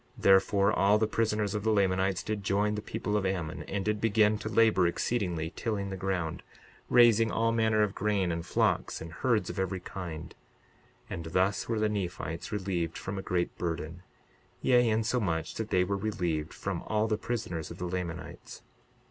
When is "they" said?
15.69-15.83